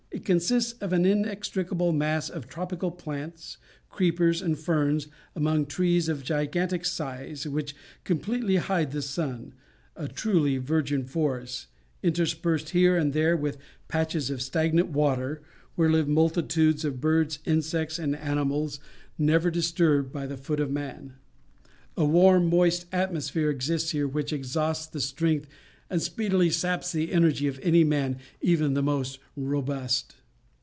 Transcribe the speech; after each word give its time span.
It 0.13 0.25
consists 0.25 0.73
of 0.73 0.91
an 0.93 1.03
inextricable 1.05 1.93
mass 1.93 2.29
of 2.29 2.47
tropical 2.47 2.91
plants, 2.91 3.57
creepers, 3.89 4.41
and 4.41 4.59
ferns, 4.59 5.07
among 5.35 5.65
trees 5.65 6.07
of 6.09 6.23
gigantic 6.23 6.83
size 6.85 7.47
which 7.47 7.73
completely 8.03 8.57
hide 8.57 8.91
the 8.91 9.01
sun, 9.01 9.53
a 9.95 10.07
truly 10.09 10.57
virgin 10.57 11.05
forest, 11.05 11.67
interspersed 12.03 12.69
here 12.69 12.95
and 12.97 13.13
there 13.13 13.35
with 13.37 13.57
patches 13.87 14.29
of 14.29 14.41
stagnant 14.43 14.89
water, 14.89 15.41
where 15.75 15.89
live 15.89 16.09
multitudes 16.09 16.83
of 16.85 16.99
birds, 17.01 17.39
insects, 17.45 17.97
and 17.97 18.15
animals, 18.15 18.79
never 19.17 19.49
disturbed 19.49 20.11
by 20.11 20.27
the 20.27 20.37
foot 20.37 20.59
of 20.59 20.69
man. 20.69 21.13
A 21.97 22.05
warm, 22.05 22.47
moist 22.47 22.85
atmosphere 22.91 23.49
exists 23.49 23.89
here 23.91 24.07
which 24.09 24.33
exhausts 24.33 24.85
the 24.87 25.01
strength 25.01 25.47
and 25.89 26.01
speedily 26.01 26.49
saps 26.49 26.93
the 26.93 27.11
energy 27.11 27.47
of 27.47 27.59
any 27.61 27.83
man, 27.83 28.17
even 28.39 28.75
the 28.75 28.81
most 28.81 29.19
robust. 29.35 30.15